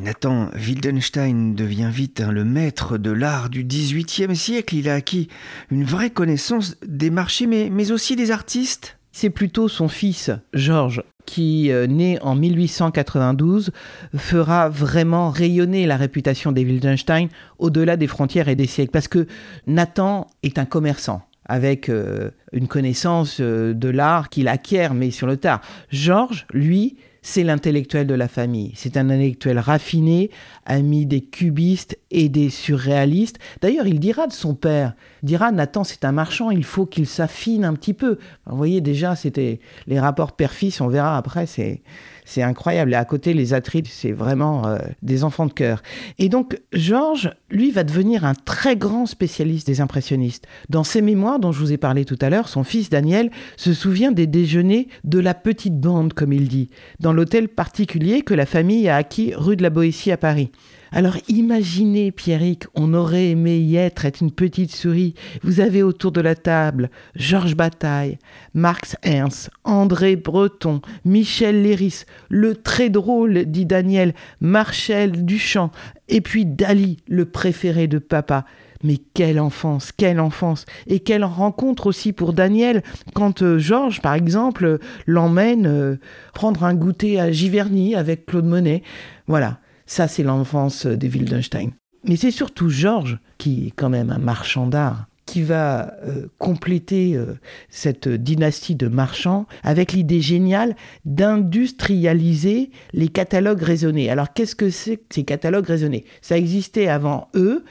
Nathan 0.00 0.50
Wildenstein 0.54 1.54
devient 1.54 1.90
vite 1.90 2.20
hein, 2.20 2.30
le 2.30 2.44
maître 2.44 2.98
de 2.98 3.10
l'art 3.10 3.48
du 3.48 3.64
XVIIIe 3.64 4.36
siècle. 4.36 4.74
Il 4.74 4.88
a 4.88 4.94
acquis 4.94 5.28
une 5.70 5.84
vraie 5.84 6.10
connaissance 6.10 6.76
des 6.86 7.10
marchés, 7.10 7.46
mais, 7.46 7.70
mais 7.70 7.92
aussi 7.92 8.14
des 8.14 8.30
artistes. 8.30 8.98
C'est 9.12 9.30
plutôt 9.30 9.68
son 9.68 9.88
fils, 9.88 10.30
Georges, 10.52 11.02
qui, 11.24 11.70
euh, 11.70 11.86
né 11.86 12.18
en 12.20 12.34
1892, 12.34 13.70
fera 14.16 14.68
vraiment 14.68 15.30
rayonner 15.30 15.86
la 15.86 15.96
réputation 15.96 16.52
des 16.52 16.64
Wildenstein 16.64 17.28
au-delà 17.58 17.96
des 17.96 18.06
frontières 18.06 18.48
et 18.48 18.56
des 18.56 18.66
siècles. 18.66 18.90
Parce 18.92 19.08
que 19.08 19.26
Nathan 19.66 20.26
est 20.42 20.58
un 20.58 20.66
commerçant 20.66 21.22
avec 21.48 21.88
euh, 21.88 22.30
une 22.52 22.68
connaissance 22.68 23.38
euh, 23.40 23.72
de 23.72 23.88
l'art 23.88 24.28
qu'il 24.28 24.48
acquiert, 24.48 24.94
mais 24.94 25.10
sur 25.10 25.26
le 25.26 25.36
tard. 25.36 25.60
Georges, 25.90 26.46
lui, 26.52 26.96
c'est 27.26 27.42
l'intellectuel 27.42 28.06
de 28.06 28.14
la 28.14 28.28
famille. 28.28 28.70
C'est 28.76 28.96
un 28.96 29.10
intellectuel 29.10 29.58
raffiné, 29.58 30.30
ami 30.64 31.06
des 31.06 31.22
cubistes 31.22 31.98
et 32.12 32.28
des 32.28 32.50
surréalistes. 32.50 33.40
D'ailleurs, 33.60 33.88
il 33.88 33.98
dira 33.98 34.28
de 34.28 34.32
son 34.32 34.54
père, 34.54 34.94
dira 35.24 35.50
Nathan, 35.50 35.82
c'est 35.82 36.04
un 36.04 36.12
marchand, 36.12 36.52
il 36.52 36.62
faut 36.62 36.86
qu'il 36.86 37.08
s'affine 37.08 37.64
un 37.64 37.74
petit 37.74 37.94
peu. 37.94 38.18
Vous 38.46 38.56
voyez 38.56 38.80
déjà, 38.80 39.16
c'était 39.16 39.58
les 39.88 39.98
rapports 39.98 40.36
père-fils, 40.36 40.80
on 40.80 40.86
verra 40.86 41.16
après, 41.16 41.46
c'est 41.46 41.82
c'est 42.26 42.42
incroyable. 42.42 42.92
Et 42.92 42.96
à 42.96 43.04
côté, 43.06 43.32
les 43.32 43.54
Atrides, 43.54 43.86
c'est 43.88 44.12
vraiment 44.12 44.66
euh, 44.66 44.76
des 45.00 45.24
enfants 45.24 45.46
de 45.46 45.52
cœur. 45.52 45.82
Et 46.18 46.28
donc, 46.28 46.60
Georges, 46.72 47.30
lui, 47.50 47.70
va 47.70 47.84
devenir 47.84 48.26
un 48.26 48.34
très 48.34 48.76
grand 48.76 49.06
spécialiste 49.06 49.66
des 49.66 49.80
impressionnistes. 49.80 50.46
Dans 50.68 50.84
ses 50.84 51.00
mémoires, 51.00 51.38
dont 51.38 51.52
je 51.52 51.60
vous 51.60 51.72
ai 51.72 51.78
parlé 51.78 52.04
tout 52.04 52.18
à 52.20 52.28
l'heure, 52.28 52.48
son 52.48 52.64
fils 52.64 52.90
Daniel 52.90 53.30
se 53.56 53.72
souvient 53.72 54.12
des 54.12 54.26
déjeuners 54.26 54.88
de 55.04 55.20
la 55.20 55.32
petite 55.32 55.80
bande, 55.80 56.12
comme 56.12 56.32
il 56.32 56.48
dit, 56.48 56.68
dans 57.00 57.12
l'hôtel 57.12 57.48
particulier 57.48 58.22
que 58.22 58.34
la 58.34 58.44
famille 58.44 58.88
a 58.88 58.96
acquis 58.96 59.32
rue 59.34 59.56
de 59.56 59.62
la 59.62 59.70
Boétie 59.70 60.10
à 60.10 60.16
Paris. 60.16 60.50
Alors 60.92 61.16
imaginez, 61.28 62.12
Pierrick, 62.12 62.64
on 62.74 62.94
aurait 62.94 63.30
aimé 63.30 63.58
y 63.58 63.76
être, 63.76 64.04
être 64.04 64.20
une 64.20 64.30
petite 64.30 64.74
souris. 64.74 65.14
Vous 65.42 65.60
avez 65.60 65.82
autour 65.82 66.12
de 66.12 66.20
la 66.20 66.34
table 66.34 66.90
Georges 67.16 67.56
Bataille, 67.56 68.18
Marx 68.54 68.96
Ernst, 69.02 69.50
André 69.64 70.16
Breton, 70.16 70.80
Michel 71.04 71.62
Léris, 71.62 72.04
le 72.28 72.54
très 72.54 72.88
drôle, 72.88 73.46
dit 73.46 73.66
Daniel, 73.66 74.14
Marcel 74.40 75.24
Duchamp, 75.24 75.70
et 76.08 76.20
puis 76.20 76.46
Dali, 76.46 76.98
le 77.08 77.24
préféré 77.24 77.88
de 77.88 77.98
papa. 77.98 78.44
Mais 78.84 78.98
quelle 79.14 79.40
enfance, 79.40 79.90
quelle 79.90 80.20
enfance 80.20 80.66
Et 80.86 81.00
quelle 81.00 81.24
rencontre 81.24 81.86
aussi 81.86 82.12
pour 82.12 82.32
Daniel 82.32 82.82
quand 83.14 83.42
euh, 83.42 83.58
Georges, 83.58 84.00
par 84.00 84.14
exemple, 84.14 84.78
l'emmène 85.06 85.66
euh, 85.66 85.96
prendre 86.34 86.62
un 86.62 86.74
goûter 86.74 87.18
à 87.18 87.32
Giverny 87.32 87.94
avec 87.94 88.26
Claude 88.26 88.44
Monet. 88.44 88.82
Voilà, 89.26 89.58
ça, 89.86 90.08
c'est 90.08 90.22
l'enfance 90.22 90.86
des 90.86 91.08
Wildenstein. 91.08 91.70
Mais 92.04 92.16
c'est 92.16 92.30
surtout 92.30 92.68
Georges, 92.68 93.18
qui 93.38 93.68
est 93.68 93.70
quand 93.70 93.88
même 93.88 94.10
un 94.10 94.18
marchand 94.18 94.66
d'art, 94.66 95.06
qui 95.26 95.42
va 95.42 95.94
euh, 96.04 96.28
compléter 96.38 97.16
euh, 97.16 97.34
cette 97.68 98.08
dynastie 98.08 98.76
de 98.76 98.86
marchands 98.86 99.46
avec 99.64 99.92
l'idée 99.92 100.20
géniale 100.20 100.76
d'industrialiser 101.04 102.70
les 102.92 103.08
catalogues 103.08 103.62
raisonnés. 103.62 104.08
Alors 104.08 104.32
qu'est-ce 104.32 104.54
que 104.54 104.70
c'est 104.70 104.98
que 104.98 105.14
ces 105.14 105.24
catalogues 105.24 105.66
raisonnés? 105.66 106.04
Ça 106.22 106.38
existait 106.38 106.86
avant 106.86 107.28
eux. 107.34 107.64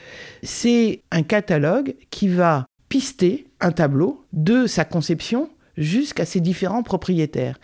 C'est 0.43 1.01
un 1.11 1.23
catalogue 1.23 1.95
qui 2.09 2.27
va 2.27 2.65
pister 2.89 3.47
un 3.61 3.71
tableau 3.71 4.25
de 4.33 4.67
sa 4.67 4.83
conception 4.83 5.49
jusqu'à 5.77 6.25
ses 6.25 6.41
différents 6.41 6.83
propriétaires. 6.83 7.57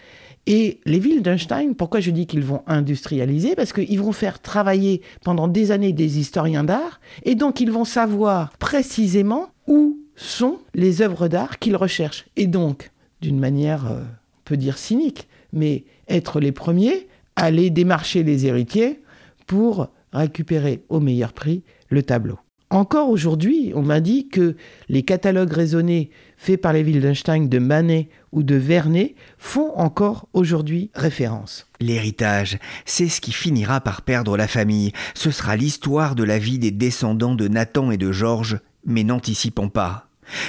Et 0.48 0.80
les 0.86 1.00
villes 1.00 1.22
d'Einstein, 1.22 1.76
pourquoi 1.76 2.00
je 2.00 2.12
dis 2.12 2.26
qu'ils 2.26 2.44
vont 2.44 2.64
industrialiser? 2.66 3.56
Parce 3.56 3.74
qu'ils 3.74 4.00
vont 4.02 4.12
faire 4.12 4.40
travailler 4.40 5.02
pendant 5.24 5.48
des 5.48 5.72
années 5.72 5.94
des 5.94 6.20
historiens 6.20 6.64
d'art, 6.64 7.00
et 7.24 7.36
donc 7.36 7.60
ils 7.62 7.72
vont 7.72 7.86
savoir 7.86 8.52
précisément 8.58 9.50
où 9.68 10.00
sont 10.16 10.60
les 10.74 11.02
œuvres 11.02 11.28
d'art 11.28 11.60
qu'ils 11.60 11.76
recherchent. 11.76 12.26
Et 12.36 12.48
donc, 12.48 12.92
d'une 13.22 13.40
manière, 13.40 13.86
euh, 13.92 14.02
on 14.02 14.42
peut 14.46 14.58
dire 14.58 14.78
cynique, 14.78 15.28
mais 15.54 15.86
être 16.10 16.40
les 16.40 16.52
premiers, 16.52 17.08
aller 17.36 17.70
démarcher 17.70 18.24
les 18.24 18.46
héritiers 18.46 19.00
pour 19.48 19.88
récupérer 20.12 20.84
au 20.90 21.00
meilleur 21.00 21.34
prix 21.34 21.64
le 21.90 22.04
tableau. 22.04 22.38
Encore 22.72 23.10
aujourd'hui, 23.10 23.74
on 23.76 23.82
m'a 23.82 24.00
dit 24.00 24.30
que 24.30 24.56
les 24.88 25.04
catalogues 25.04 25.52
raisonnés 25.52 26.10
faits 26.38 26.62
par 26.62 26.72
les 26.72 26.84
Wildenstein 26.84 27.50
de 27.50 27.60
Manet 27.60 28.08
ou 28.32 28.44
de 28.44 28.56
Vernet 28.56 29.16
font 29.38 29.74
encore 29.76 30.30
aujourd'hui 30.32 30.90
référence. 30.96 31.68
L'héritage, 31.82 32.60
c'est 32.86 33.10
ce 33.10 33.20
qui 33.20 33.34
finira 33.34 33.82
par 33.82 34.04
perdre 34.04 34.38
la 34.38 34.48
famille. 34.48 34.94
Ce 35.16 35.32
sera 35.32 35.58
l'histoire 35.58 36.16
de 36.16 36.24
la 36.24 36.40
vie 36.40 36.60
des 36.60 36.72
descendants 36.72 37.36
de 37.36 37.50
Nathan 37.50 37.92
et 37.92 37.98
de 37.98 38.14
Georges, 38.14 38.62
mais 38.86 39.04
n'anticipons 39.04 39.68
pas. 39.68 40.08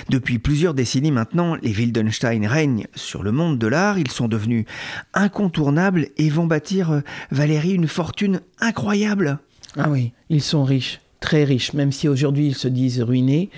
Depuis 0.09 0.38
plusieurs 0.38 0.75
décennies 0.75 1.11
maintenant, 1.11 1.57
les 1.61 1.73
Wildenstein 1.73 2.47
règnent 2.47 2.87
sur 2.95 3.25
le 3.25 3.33
monde 3.33 3.59
de 3.59 3.67
l'art, 3.67 3.99
ils 3.99 4.12
sont 4.12 4.29
devenus 4.29 4.64
incontournables 5.12 6.07
et 6.19 6.31
vont 6.31 6.47
bâtir, 6.47 6.93
euh, 6.93 7.00
Valérie, 7.33 7.75
une 7.75 7.88
fortune 7.88 8.43
incroyable. 8.61 9.41
Ah 9.76 9.91
oui, 9.91 10.12
ils 10.29 10.43
sont 10.43 10.62
riches 10.62 11.01
très 11.23 11.45
riches, 11.45 11.73
même 11.73 11.93
si 11.93 12.09
aujourd'hui 12.09 12.49
ils 12.49 12.55
se 12.55 12.69
disent 12.69 13.00
ruinés. 13.00 13.49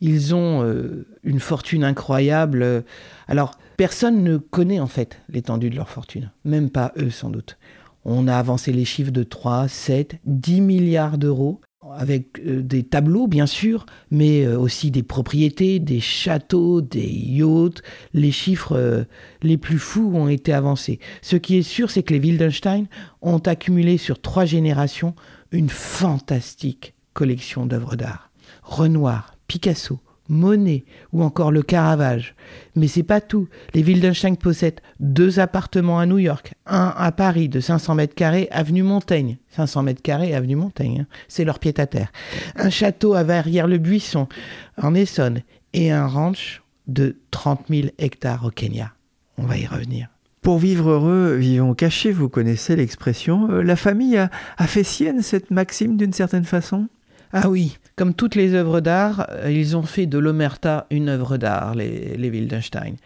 Ils 0.00 0.34
ont 0.34 0.62
euh, 0.62 1.06
une 1.24 1.40
fortune 1.40 1.82
incroyable. 1.82 2.84
Alors, 3.26 3.52
personne 3.76 4.22
ne 4.22 4.36
connaît 4.36 4.78
en 4.78 4.86
fait 4.86 5.18
l'étendue 5.28 5.70
de 5.70 5.76
leur 5.76 5.88
fortune, 5.88 6.30
même 6.44 6.70
pas 6.70 6.92
eux 6.98 7.10
sans 7.10 7.30
doute. 7.30 7.56
On 8.04 8.28
a 8.28 8.36
avancé 8.36 8.72
les 8.72 8.84
chiffres 8.84 9.10
de 9.10 9.24
3, 9.24 9.66
7, 9.66 10.16
10 10.26 10.60
milliards 10.60 11.18
d'euros, 11.18 11.60
avec 11.94 12.38
euh, 12.40 12.62
des 12.62 12.82
tableaux 12.82 13.26
bien 13.26 13.46
sûr, 13.46 13.86
mais 14.10 14.44
euh, 14.44 14.58
aussi 14.58 14.90
des 14.90 15.02
propriétés, 15.02 15.78
des 15.78 16.00
châteaux, 16.00 16.82
des 16.82 17.08
yachts. 17.08 17.82
Les 18.12 18.32
chiffres 18.32 19.06
les 19.42 19.56
plus 19.56 19.78
fous 19.78 20.12
ont 20.14 20.28
été 20.28 20.52
avancés. 20.52 21.00
Ce 21.22 21.36
qui 21.36 21.56
est 21.56 21.62
sûr, 21.62 21.90
c'est 21.90 22.02
que 22.02 22.12
les 22.12 22.20
Wildenstein 22.20 22.86
ont 23.22 23.38
accumulé 23.38 23.96
sur 23.96 24.20
trois 24.20 24.44
générations 24.44 25.14
une 25.52 25.70
fantastique 25.70 26.95
collection 27.16 27.64
d'œuvres 27.64 27.96
d'art. 27.96 28.30
Renoir, 28.62 29.34
Picasso, 29.48 29.98
Monet 30.28 30.84
ou 31.12 31.22
encore 31.22 31.50
le 31.50 31.62
Caravage. 31.62 32.34
Mais 32.74 32.88
c'est 32.88 33.02
pas 33.02 33.20
tout. 33.20 33.48
Les 33.74 33.82
Wildenstein 33.82 34.36
possèdent 34.36 34.80
deux 35.00 35.40
appartements 35.40 35.98
à 35.98 36.06
New 36.06 36.18
York, 36.18 36.52
un 36.66 36.92
à 36.96 37.10
Paris 37.12 37.48
de 37.48 37.60
500 37.60 37.94
mètres 37.94 38.14
carrés, 38.14 38.48
avenue 38.50 38.82
Montaigne. 38.82 39.38
500 39.50 39.82
mètres 39.84 40.02
carrés, 40.02 40.34
avenue 40.34 40.56
Montaigne, 40.56 41.00
hein. 41.00 41.14
c'est 41.28 41.44
leur 41.44 41.58
pied 41.58 41.74
à 41.78 41.86
terre. 41.86 42.12
Un 42.56 42.70
château 42.70 43.14
à 43.14 43.22
Verrières-le-Buisson, 43.22 44.28
en 44.76 44.94
Essonne, 44.94 45.40
et 45.72 45.90
un 45.90 46.06
ranch 46.06 46.62
de 46.86 47.16
30 47.30 47.66
000 47.70 47.88
hectares 47.98 48.44
au 48.44 48.50
Kenya. 48.50 48.92
On 49.38 49.44
va 49.44 49.56
y 49.56 49.66
revenir. 49.66 50.08
Pour 50.42 50.58
vivre 50.58 50.90
heureux, 50.90 51.34
vivons 51.34 51.74
cachés, 51.74 52.12
vous 52.12 52.28
connaissez 52.28 52.76
l'expression. 52.76 53.50
Euh, 53.50 53.62
la 53.62 53.74
famille 53.74 54.16
a, 54.16 54.30
a 54.58 54.66
fait 54.66 54.84
sienne 54.84 55.22
cette 55.22 55.50
maxime 55.50 55.96
d'une 55.96 56.12
certaine 56.12 56.44
façon? 56.44 56.88
Ah 57.32 57.48
oui, 57.48 57.78
comme 57.96 58.14
toutes 58.14 58.34
les 58.34 58.54
œuvres 58.54 58.80
d'art, 58.80 59.26
euh, 59.30 59.50
ils 59.50 59.76
ont 59.76 59.82
fait 59.82 60.06
de 60.06 60.18
l'omerta 60.18 60.86
une 60.90 61.08
œuvre 61.08 61.36
d'art, 61.36 61.74
les, 61.74 62.30
Wildenstein. 62.30 62.96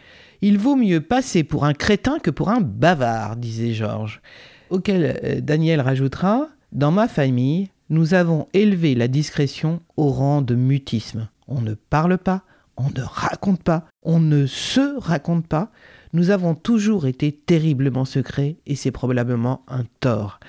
Il 0.43 0.59
vaut 0.59 0.77
mieux 0.77 1.01
passer 1.01 1.45
pour 1.45 1.65
un 1.65 1.75
crétin 1.75 2.19
que 2.19 2.31
pour 2.31 2.49
un 2.49 2.61
bavard, 2.61 3.37
disait 3.37 3.73
Georges. 3.73 4.21
Auquel 4.71 5.19
euh, 5.25 5.41
Daniel 5.41 5.81
rajoutera 5.81 6.49
Dans 6.73 6.93
ma 6.93 7.09
famille, 7.09 7.69
nous 7.89 8.15
avons 8.15 8.47
élevé 8.53 8.95
la 8.95 9.09
discrétion 9.09 9.81
au 9.97 10.11
rang 10.11 10.43
de 10.43 10.55
mutisme. 10.55 11.29
On 11.49 11.61
ne 11.61 11.75
parle 11.75 12.19
pas, 12.19 12.43
on 12.77 12.89
ne 12.97 13.03
raconte 13.03 13.63
pas, 13.63 13.85
on 14.03 14.21
ne 14.21 14.47
se 14.47 14.99
raconte 14.99 15.47
pas. 15.47 15.71
Nous 16.13 16.31
avons 16.31 16.55
toujours 16.55 17.07
été 17.07 17.33
terriblement 17.33 18.05
secrets 18.05 18.57
et 18.67 18.75
c'est 18.75 18.91
probablement 18.91 19.63
un 19.69 19.85
tort. 20.01 20.41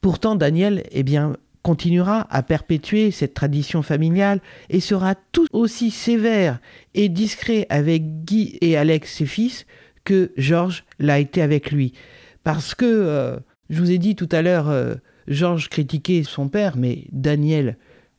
Pourtant, 0.00 0.36
Daniel, 0.36 0.84
eh 0.92 1.02
bien, 1.02 1.32
continuera 1.66 2.28
à 2.30 2.44
perpétuer 2.44 3.10
cette 3.10 3.34
tradition 3.34 3.82
familiale 3.82 4.38
et 4.70 4.78
sera 4.78 5.16
tout 5.32 5.48
aussi 5.52 5.90
sévère 5.90 6.60
et 6.94 7.08
discret 7.08 7.66
avec 7.70 8.24
Guy 8.24 8.56
et 8.60 8.76
Alex, 8.76 9.16
ses 9.16 9.26
fils, 9.26 9.66
que 10.04 10.30
Georges 10.36 10.84
l'a 11.00 11.18
été 11.18 11.42
avec 11.42 11.72
lui. 11.72 11.92
Parce 12.44 12.76
que, 12.76 12.84
euh, 12.86 13.36
je 13.68 13.80
vous 13.80 13.90
ai 13.90 13.98
dit 13.98 14.14
tout 14.14 14.28
à 14.30 14.42
l'heure, 14.42 14.68
euh, 14.68 14.94
Georges 15.26 15.68
critiquait 15.68 16.22
son 16.22 16.48
père, 16.48 16.76
mais 16.76 17.08
Daniel 17.10 17.76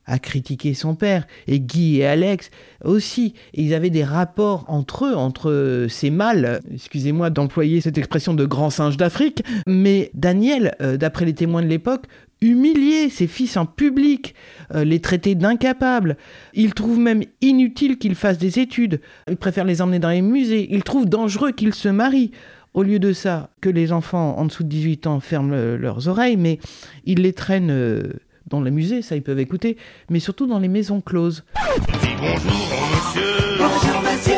a 0.08 0.20
critiqué 0.20 0.74
son 0.74 0.96
père, 0.96 1.26
et 1.48 1.60
Guy 1.60 2.00
et 2.00 2.06
Alex 2.06 2.50
aussi. 2.84 3.34
ils 3.54 3.74
avaient 3.74 3.90
des 3.90 4.04
rapports 4.04 4.66
entre 4.68 5.06
eux, 5.06 5.16
entre 5.16 5.86
ces 5.90 6.10
mâles, 6.10 6.62
excusez-moi 6.74 7.30
d'employer 7.30 7.82
cette 7.82 7.98
expression 7.98 8.34
de 8.34 8.46
grand 8.46 8.70
singe 8.70 8.98
d'Afrique, 8.98 9.44
mais 9.68 10.10
Daniel, 10.14 10.76
euh, 10.82 10.98
d'après 10.98 11.26
les 11.26 11.34
témoins 11.34 11.62
de 11.62 11.68
l'époque, 11.68 12.06
humilier 12.42 13.10
ses 13.10 13.28
fils 13.28 13.58
en 13.58 13.66
public, 13.66 14.36
euh, 14.74 14.84
les 14.84 15.00
traiter 15.00 15.36
d'incapables. 15.36 16.18
Il 16.54 16.74
trouve 16.74 17.00
même 17.00 17.24
inutile 17.42 17.98
qu'ils 17.98 18.16
fassent 18.16 18.38
des 18.38 18.60
études. 18.60 19.02
Il 19.30 19.38
préfère 19.38 19.66
les 19.66 19.82
emmener 19.82 20.00
dans 20.00 20.10
les 20.10 20.22
musées. 20.22 20.68
Il 20.72 20.84
trouve 20.84 21.08
dangereux 21.08 21.52
qu'ils 21.52 21.74
se 21.74 21.90
marient. 21.90 22.32
Au 22.74 22.84
lieu 22.84 23.00
de 23.00 23.12
ça, 23.12 23.50
que 23.60 23.70
les 23.70 23.92
enfants 23.92 24.38
en 24.38 24.46
dessous 24.46 24.64
de 24.64 24.70
18 24.70 25.08
ans 25.08 25.20
ferment 25.20 25.56
leurs 25.78 26.08
oreilles, 26.08 26.38
mais 26.38 26.60
il 27.06 27.22
les 27.24 27.34
traîne 27.34 27.70
euh, 27.72 28.04
dans 28.48 28.62
les 28.62 28.72
musées, 28.72 29.02
ça 29.02 29.16
ils 29.16 29.24
peuvent 29.24 29.40
écouter, 29.40 29.78
mais 30.10 30.20
surtout 30.20 30.46
dans 30.48 30.60
les 30.60 30.68
maisons 30.68 31.02
closes. 31.02 31.44
bonjour 32.20 32.38
monsieur. 32.92 33.58
Bonjour 33.58 34.02
monsieur. 34.02 34.37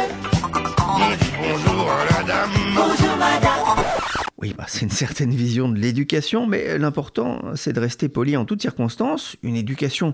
Oui, 4.41 4.53
bah, 4.57 4.65
c'est 4.67 4.81
une 4.81 4.89
certaine 4.89 5.31
vision 5.31 5.67
de 5.67 5.77
l'éducation, 5.77 6.47
mais 6.47 6.77
l'important, 6.77 7.41
c'est 7.55 7.73
de 7.73 7.79
rester 7.79 8.07
poli 8.07 8.37
en 8.37 8.45
toutes 8.45 8.61
circonstances. 8.61 9.35
Une 9.43 9.57
éducation 9.57 10.13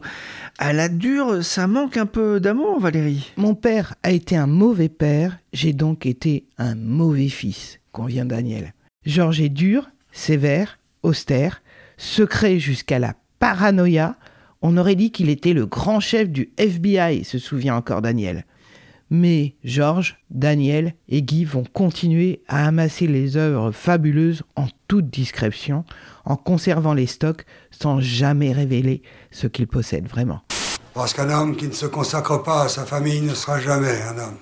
à 0.58 0.74
la 0.74 0.89
dure, 0.89 1.44
ça 1.44 1.67
manque 1.67 1.98
un 1.98 2.08
peu 2.08 2.39
d'amour, 2.39 2.79
Valérie. 2.79 3.32
Mon 3.38 3.53
père 3.53 3.94
a 4.01 4.12
été 4.12 4.36
un 4.36 4.48
mauvais 4.48 4.89
père, 4.89 5.38
j'ai 5.53 5.74
donc 5.74 6.08
été 6.08 6.48
un 6.58 6.74
mauvais 6.74 7.29
fils 7.29 7.79
convient 7.96 8.25
Daniel. 8.25 8.74
Georges 9.05 9.39
est 9.39 9.50
dur, 9.50 9.89
sévère, 10.12 10.79
austère, 11.01 11.62
secret 11.98 12.60
jusqu'à 12.60 13.00
la 13.00 13.13
paranoïa. 13.39 14.17
On 14.62 14.75
aurait 14.75 14.96
dit 14.96 15.12
qu'il 15.12 15.29
était 15.29 15.53
le 15.53 15.65
grand 15.65 16.01
chef 16.01 16.29
du 16.29 16.50
FBI, 16.58 17.24
se 17.24 17.39
souvient 17.39 17.75
encore 17.75 18.01
Daniel. 18.01 18.46
Mais 19.17 19.55
Georges, 19.63 20.17
Daniel 20.29 20.93
et 21.07 21.22
Guy 21.22 21.45
vont 21.45 21.63
continuer 21.63 22.43
à 22.50 22.67
amasser 22.67 23.07
les 23.07 23.38
œuvres 23.38 23.72
fabuleuses 23.72 24.43
en 24.57 24.67
toute 24.89 25.10
discrétion, 25.10 25.86
en 26.25 26.36
conservant 26.36 26.93
les 26.93 27.05
stocks 27.05 27.45
sans 27.72 28.01
jamais 28.01 28.51
révéler 28.51 29.03
ce 29.31 29.48
qu'ils 29.48 29.67
possèdent 29.67 30.10
vraiment. 30.10 30.41
Parce 30.93 31.13
qu'un 31.13 31.29
homme 31.29 31.55
qui 31.55 31.67
ne 31.67 31.74
se 31.74 31.86
consacre 31.86 32.43
pas 32.43 32.63
à 32.63 32.67
sa 32.67 32.86
famille 32.86 33.22
ne 33.22 33.34
sera 33.34 33.57
jamais 33.62 34.01
un 34.01 34.17
homme. 34.17 34.38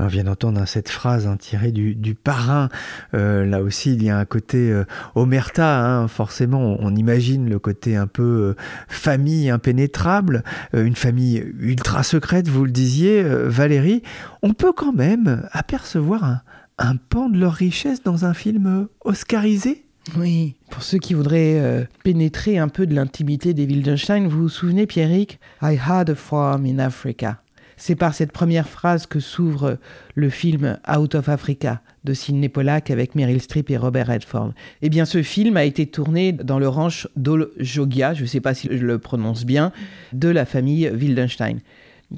On 0.00 0.06
vient 0.06 0.24
d'entendre 0.24 0.64
cette 0.66 0.88
phrase 0.88 1.26
hein, 1.26 1.36
tirée 1.36 1.72
du, 1.72 2.14
parrain. 2.14 2.68
Euh, 3.14 3.44
là 3.44 3.62
aussi, 3.62 3.94
il 3.94 4.02
y 4.04 4.10
a 4.10 4.18
un 4.18 4.24
côté 4.24 4.70
euh, 4.70 4.84
omerta. 5.16 5.84
Hein. 5.84 6.06
forcément, 6.06 6.76
on, 6.78 6.94
imagine 6.94 7.48
le 7.48 7.58
côté 7.58 7.96
un 7.96 8.06
peu 8.06 8.22
euh, 8.22 8.56
famille 8.86 9.50
impénétrable, 9.50 10.44
une 10.72 10.94
famille 10.94 11.44
ultra 11.58 12.02
secrète, 12.02 12.48
vous 12.48 12.64
le 12.64 12.70
disiez, 12.70 13.22
Valérie. 13.22 14.02
On 14.42 14.52
peut 14.52 14.72
quand 14.72 14.92
même 14.92 15.48
apercevoir 15.52 16.24
un, 16.24 16.42
un, 16.78 16.96
pan 16.96 17.28
de 17.28 17.38
leur 17.38 17.54
richesse 17.54 18.02
dans 18.02 18.24
un 18.24 18.34
film 18.34 18.88
oscarisé? 19.04 19.84
Oui, 20.16 20.54
pour 20.70 20.82
ceux 20.82 20.98
qui 20.98 21.14
voudraient 21.14 21.86
pénétrer 22.02 22.58
un 22.58 22.68
peu 22.68 22.86
de 22.86 22.94
l'intimité 22.94 23.52
des 23.52 23.66
Wildenstein, 23.66 24.26
vous 24.26 24.42
vous 24.42 24.48
souvenez, 24.48 24.86
Pierrick? 24.86 25.38
I 25.62 25.78
had 25.78 26.08
a 26.10 26.14
farm 26.14 26.66
in 26.66 26.78
Africa. 26.78 27.42
C'est 27.78 27.94
par 27.94 28.12
cette 28.12 28.32
première 28.32 28.68
phrase 28.68 29.06
que 29.06 29.20
s'ouvre 29.20 29.78
le 30.14 30.30
film 30.30 30.78
Out 30.94 31.14
of 31.14 31.28
Africa 31.28 31.80
de 32.04 32.12
Sidney 32.12 32.48
Pollack 32.48 32.90
avec 32.90 33.14
Meryl 33.14 33.40
Streep 33.40 33.70
et 33.70 33.76
Robert 33.76 34.08
Redford. 34.08 34.52
Eh 34.82 34.88
bien, 34.88 35.04
ce 35.04 35.22
film 35.22 35.56
a 35.56 35.64
été 35.64 35.86
tourné 35.86 36.32
dans 36.32 36.58
le 36.58 36.68
ranch 36.68 37.08
d'Oljogia, 37.16 38.14
je 38.14 38.22
ne 38.22 38.26
sais 38.26 38.40
pas 38.40 38.52
si 38.52 38.68
je 38.70 38.84
le 38.84 38.98
prononce 38.98 39.44
bien, 39.44 39.72
de 40.12 40.28
la 40.28 40.44
famille 40.44 40.88
Wildenstein. 40.88 41.60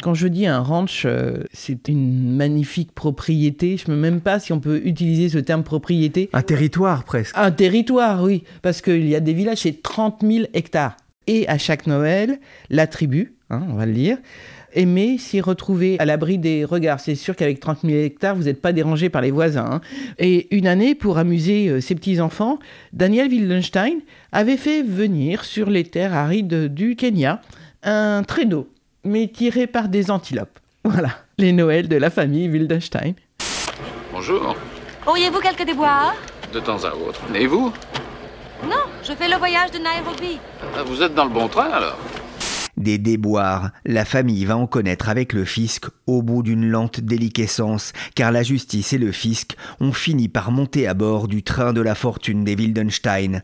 Quand 0.02 0.14
je 0.14 0.29
dis 0.29 0.47
un 0.47 0.61
ranch, 0.61 1.02
euh, 1.05 1.43
c'est 1.52 1.88
une 1.88 2.37
magnifique 2.37 2.93
propriété. 2.93 3.76
Je 3.76 3.90
ne 3.90 3.97
sais 3.97 4.00
même 4.00 4.21
pas 4.21 4.38
si 4.38 4.52
on 4.52 4.61
peut 4.61 4.81
utiliser 4.85 5.29
ce 5.29 5.38
terme 5.38 5.64
propriété. 5.64 6.31
Un 6.33 6.43
territoire 6.43 7.02
presque. 7.05 7.37
Un 7.37 7.50
territoire, 7.50 8.23
oui. 8.23 8.45
Parce 8.62 8.83
qu'il 8.83 9.09
y 9.09 9.17
a 9.17 9.21
des 9.21 9.35
villages, 9.35 9.59
c'est 9.59 9.83
30 9.83 10.23
000 10.23 10.47
hectares. 10.55 10.97
Et 11.26 11.47
à 11.49 11.59
chaque 11.59 11.88
Noël, 11.88 12.38
la 12.71 12.87
tribu, 12.87 13.35
hein, 13.50 13.64
on 13.69 13.75
va 13.75 13.85
le 13.85 13.93
dire, 13.93 14.19
aimer 14.75 15.19
s'y 15.19 15.41
retrouver 15.41 15.99
à 15.99 16.05
l'abri 16.05 16.39
des 16.39 16.65
regards. 16.65 17.00
C'est 17.00 17.15
sûr 17.15 17.37
qu'avec 17.37 17.61
30 17.61 17.80
000 17.85 17.95
hectares, 17.99 18.35
vous 18.35 18.45
n'êtes 18.45 18.61
pas 18.61 18.73
dérangé 18.73 19.09
par 19.09 19.23
les 19.23 19.30
voisins. 19.30 19.69
Hein. 19.71 19.80
Et 20.19 20.54
une 20.56 20.67
année, 20.67 20.95
pour 20.95 21.19
amuser 21.19 21.69
euh, 21.69 21.80
ses 21.80 21.95
petits-enfants, 21.95 22.59
Daniel 22.93 23.28
Wildenstein 23.28 24.00
avait 24.33 24.56
fait 24.56 24.83
venir 24.83 25.45
sur 25.45 25.71
les 25.71 25.85
terres 25.85 26.15
arides 26.15 26.73
du 26.73 26.97
Kenya 26.97 27.41
un 27.83 28.23
traîneau, 28.23 28.69
mais 29.04 29.28
tiré 29.28 29.67
par 29.67 29.89
des 29.89 30.11
antilopes. 30.11 30.59
Voilà, 30.85 31.11
les 31.37 31.52
Noëls 31.52 31.89
de 31.89 31.97
la 31.97 32.09
famille 32.09 32.49
Wildenstein. 32.49 33.13
Bonjour. 34.13 34.56
Auriez-vous 35.06 35.41
quelques 35.41 35.67
déboires? 35.67 36.15
De 36.54 36.61
temps 36.61 36.83
à 36.85 36.95
autre. 36.95 37.21
Et 37.35 37.47
vous 37.47 37.73
Non, 38.65 38.85
je 39.02 39.13
fais 39.13 39.28
le 39.28 39.37
voyage 39.37 39.71
de 39.73 39.78
Nairobi. 39.78 40.39
Ah, 40.76 40.83
vous 40.85 41.02
êtes 41.02 41.15
dans 41.15 41.25
le 41.25 41.30
bon 41.30 41.49
train 41.49 41.71
alors 41.71 41.99
des 42.80 42.99
déboires, 42.99 43.71
la 43.84 44.04
famille 44.04 44.45
va 44.45 44.56
en 44.56 44.66
connaître 44.66 45.08
avec 45.08 45.32
le 45.32 45.45
fisc 45.45 45.86
au 46.06 46.23
bout 46.23 46.43
d'une 46.43 46.69
lente 46.69 47.00
déliquescence, 47.00 47.93
car 48.14 48.32
la 48.32 48.43
justice 48.43 48.93
et 48.93 48.99
le 48.99 49.12
fisc 49.12 49.56
ont 49.80 49.93
fini 49.93 50.28
par 50.28 50.50
monter 50.50 50.88
à 50.88 50.95
bord 50.95 51.28
du 51.28 51.43
train 51.43 51.73
de 51.73 51.80
la 51.80 51.95
fortune 51.95 52.45
des 52.45 52.56
Wildenstein. 52.56 53.43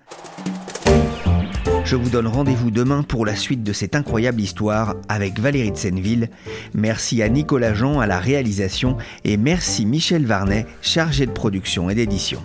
Je 1.84 1.94
vous 1.94 2.10
donne 2.10 2.26
rendez-vous 2.26 2.72
demain 2.72 3.04
pour 3.04 3.24
la 3.24 3.36
suite 3.36 3.62
de 3.62 3.72
cette 3.72 3.94
incroyable 3.94 4.40
histoire 4.40 4.96
avec 5.08 5.38
Valérie 5.38 5.70
de 5.70 5.76
Senneville. 5.76 6.30
Merci 6.74 7.22
à 7.22 7.28
Nicolas 7.28 7.74
Jean 7.74 8.00
à 8.00 8.08
la 8.08 8.18
réalisation 8.18 8.96
et 9.24 9.36
merci 9.36 9.86
Michel 9.86 10.26
Varnet, 10.26 10.66
chargé 10.82 11.26
de 11.26 11.30
production 11.30 11.88
et 11.88 11.94
d'édition. 11.94 12.42